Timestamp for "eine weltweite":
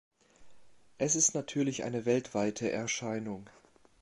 1.83-2.71